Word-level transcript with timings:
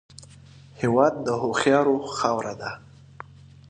هېواد 0.81 1.13
د 1.25 1.27
هوښیارو 1.41 1.95
خاوره 2.17 2.53
ده 2.61 2.71